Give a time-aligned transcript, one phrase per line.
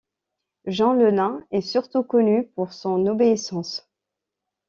[0.65, 3.87] Jean le nain est surtout connu pour son obéissance.